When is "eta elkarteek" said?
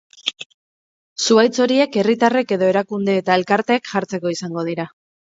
3.23-3.91